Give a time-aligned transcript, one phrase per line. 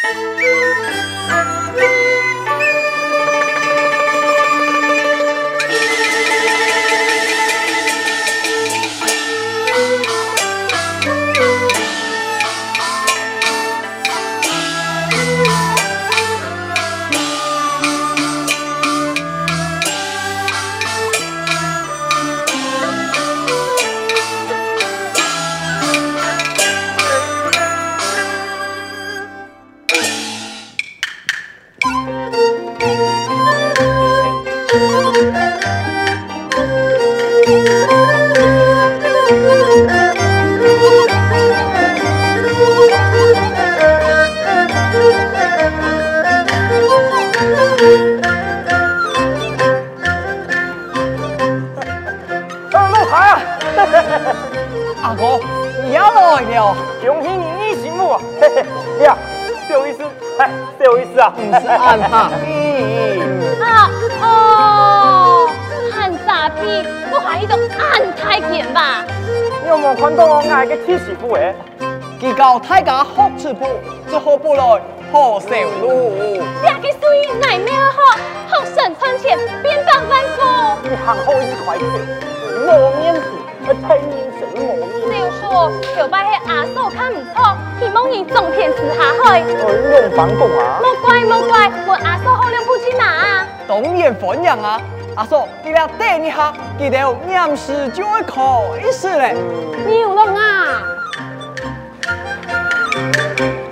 [0.00, 0.48] Música
[56.40, 58.20] 你要来了，恭喜你你媳妇啊！
[58.40, 59.16] 嘿嘿呀，
[59.68, 60.02] 不好意思，
[60.38, 62.30] 哎，不好意思啊，不是俺哈。
[63.60, 63.90] 啊
[64.22, 65.50] 哦，
[65.92, 66.84] 喊啥屁？
[67.12, 69.04] 我怀疑到俺太监吧？
[69.62, 71.54] 你有冇看到我爱个妻媳妇诶？
[72.20, 73.66] 佢教大家学吃补，
[74.08, 74.62] 做好不来
[75.12, 75.48] 好受
[75.80, 76.12] 路。
[76.62, 77.02] 这个水
[77.40, 77.98] 乃咩好？
[78.48, 80.38] 好生存钱，变百万富。
[80.82, 81.86] 你行好一块田，
[82.66, 83.20] 冇面子，
[83.66, 84.58] 还太面神冇
[85.06, 85.07] 面。
[85.28, 89.44] 就说后摆系阿嫂看唔错，希望你种田吃下去。
[89.60, 89.68] 我
[90.00, 90.80] 用房讲啊。
[90.80, 93.44] 莫怪莫怪，我阿嫂好两不起拿。
[93.68, 94.80] 当然欢迎啊！
[95.16, 99.36] 阿嫂，你俩等一下，记得念诗就会开始嘞。
[99.86, 100.82] 牛龙啊！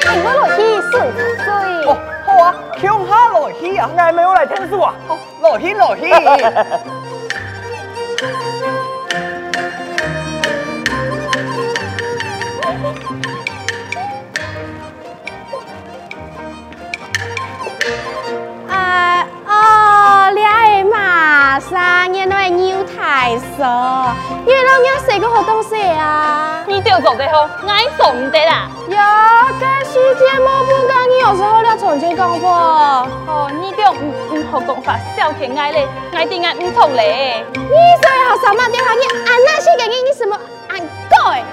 [0.00, 1.86] 你我落去顺水。
[1.86, 3.88] 哦，好啊，强下落去啊！
[3.96, 4.94] 爱没有来听书啊？
[5.08, 6.12] 哦，落去落去。
[23.28, 24.16] 牛太傻，
[24.46, 26.64] 原来你写个好东西啊！
[26.66, 28.70] 你就做得好，俺做唔得啦。
[28.88, 28.96] 哟，
[29.60, 32.48] 这世界莫不讲，你有时候要重新讲过。
[32.50, 37.44] 哦，你就唔唔好讲法，小气爱咧，爱点爱唔同咧。
[37.52, 38.96] 你所以好什么地方？
[38.96, 40.38] 你按那些给你，你什么
[40.68, 41.44] 按改？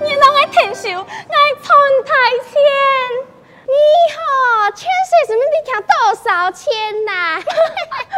[0.00, 2.12] 你让爱天数，爱存太
[2.50, 2.58] 钱。
[3.64, 3.72] 你
[4.12, 5.40] 好，欠税什么？
[5.46, 6.72] 你欠多少钱
[7.06, 7.38] 呐？
[7.38, 7.40] 来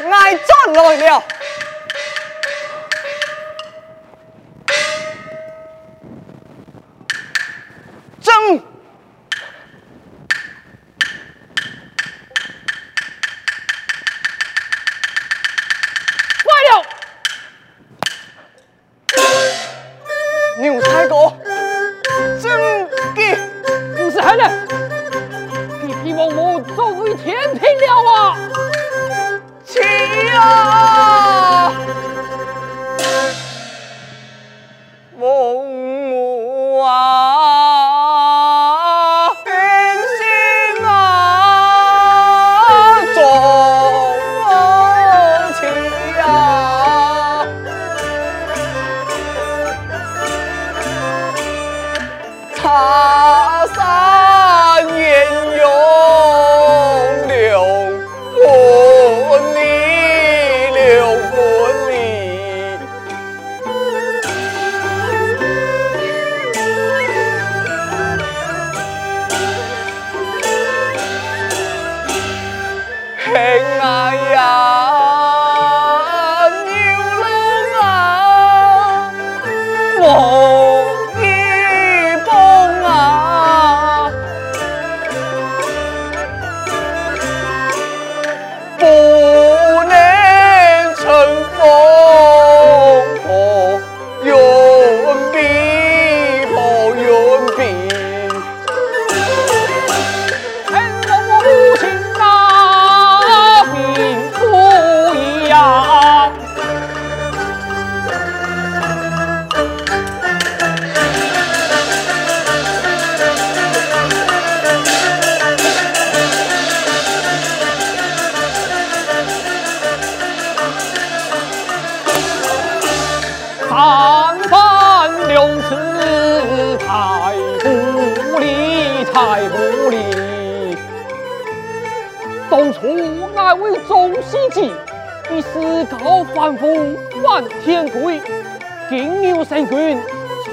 [0.00, 0.36] Ngài.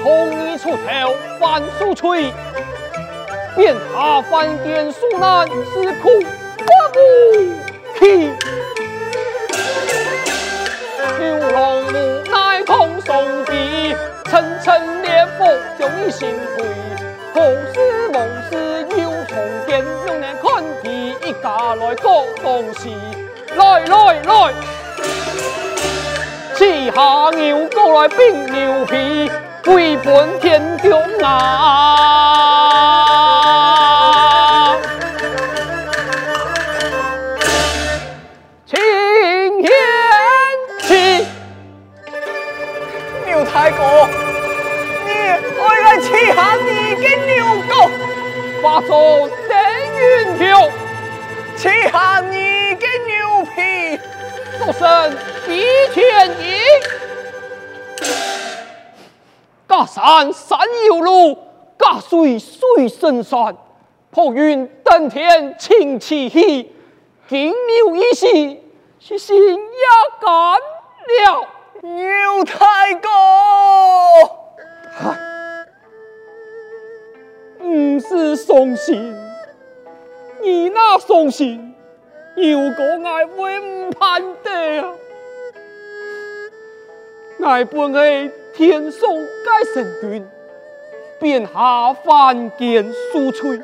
[0.08, 2.32] 从一出头翻数吹，
[3.54, 6.08] 变他翻天数难是苦
[6.64, 6.98] 我不
[7.98, 8.30] 起。
[11.18, 11.92] 牛郎无
[12.30, 13.94] 奈空送笔，
[14.30, 15.44] 层层烈火
[15.78, 16.64] 将你心灰。
[17.34, 17.42] 何
[17.74, 18.56] 时梦是
[18.96, 19.36] 又重
[19.66, 22.96] 见，用那看皮一家来过东西，
[23.56, 24.54] 来来来。
[26.54, 29.30] 骑下牛过来并牛皮，
[29.74, 30.90] 威奔天中
[31.22, 31.28] 啊！
[38.66, 38.78] 青
[39.62, 39.70] 天
[40.80, 41.26] 起，
[43.26, 44.08] 牛太公，
[45.04, 45.10] 你
[45.58, 47.36] 快来骑下你的牛
[47.68, 47.72] 狗，
[48.62, 49.52] 化作电
[50.00, 50.70] 云飘，
[51.56, 54.00] 骑下你的牛皮，
[54.58, 55.12] 做声。
[55.46, 55.50] 一
[55.94, 56.42] 天一，
[59.78, 60.58] 隔山山
[60.88, 61.38] 有路，
[61.76, 63.56] 隔水水生山，
[64.10, 66.72] 破云登天清气喜，
[67.28, 68.60] 金牛一喜，
[68.98, 69.56] 是心也
[70.20, 70.58] 干
[71.30, 71.48] 了。
[71.80, 73.08] 牛太公，
[74.90, 75.16] 嗨，
[77.60, 79.14] 不是伤心，
[80.42, 81.72] 你那伤心，
[82.34, 84.92] 牛哥爱会唔盼得啊？
[87.44, 90.28] 爱本是天上界神君，
[91.20, 93.62] 便下凡间数吹，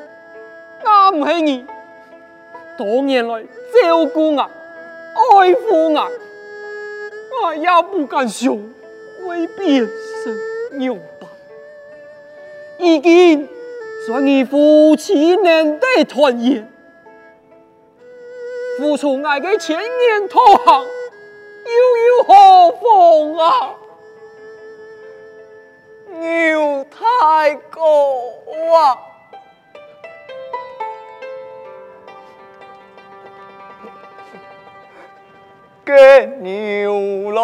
[0.85, 1.65] 我唔系你，
[2.77, 6.11] 多年来照顾我、爱护我，
[7.43, 8.57] 我也不敢想
[9.27, 9.85] 会变
[10.23, 11.27] 成牛粑。
[12.79, 13.49] 已经
[14.07, 16.71] 算你夫妻难得团圆，
[18.77, 20.85] 付出爱的千年同行。
[21.65, 23.75] 又有何妨啊？
[26.19, 27.81] 牛太公
[28.73, 28.97] 啊，
[35.85, 37.43] 给牛郎。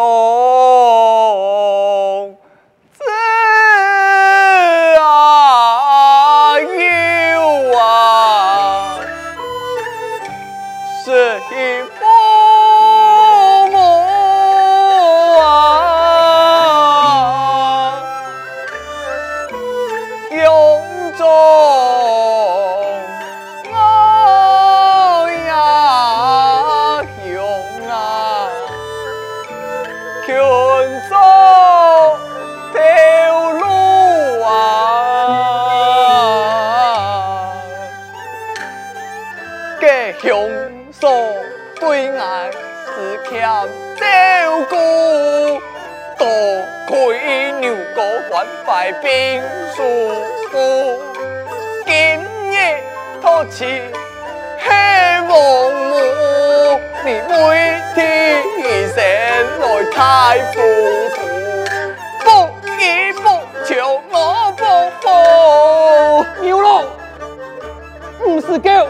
[68.52, 68.86] 不是狗，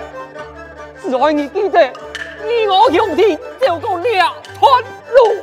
[1.08, 1.80] 只爱你记得，
[2.44, 4.82] 你我兄弟走过两段
[5.14, 5.36] 路，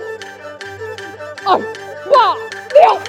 [1.45, 1.57] 哎，
[2.11, 2.99] 罢了。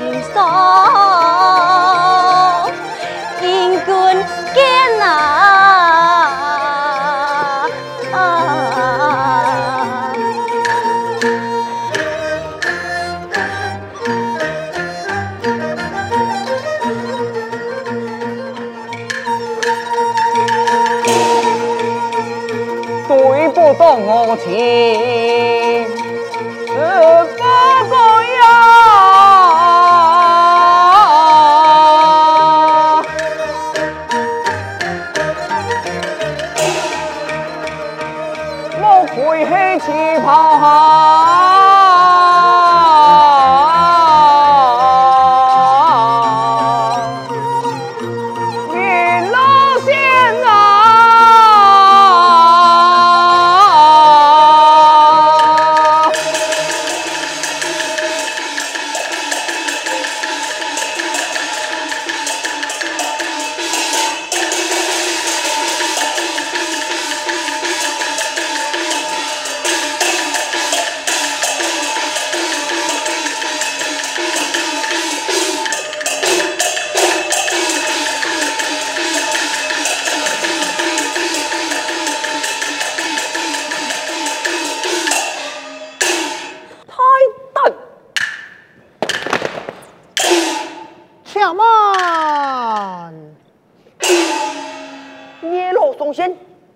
[0.00, 1.77] 忧伤。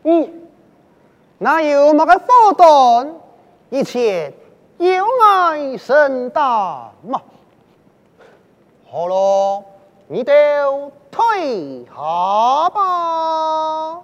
[0.04, 0.48] 嗯，
[1.38, 3.14] 哪有么个手段？
[3.70, 4.32] 一切
[4.78, 7.20] 由爱生大嘛。
[8.90, 9.64] 好了，
[10.08, 10.32] 你都
[11.10, 14.02] 退下吧。